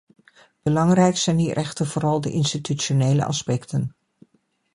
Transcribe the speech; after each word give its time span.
Belangrijk 0.61 1.17
zijn 1.17 1.37
hier 1.37 1.57
echter 1.57 1.87
vooral 1.87 2.21
de 2.21 2.31
institutionele 2.31 3.25
aspecten. 3.25 3.95